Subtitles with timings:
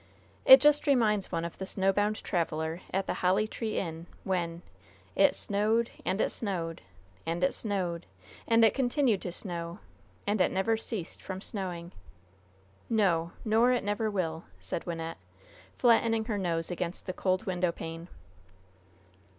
[0.45, 4.63] It just reminds one of the snowbound traveler at the 'Holly Tree Inn,' when
[5.15, 6.81] 'It snowed, and it snowed,
[7.23, 8.07] and it snowed,
[8.47, 9.77] and it continued to snow,
[10.25, 11.91] and it never ceased from snowing.'
[12.89, 15.17] No, nor it never will!" said Wynnette,
[15.77, 18.07] flattening her nose against the cold window pane.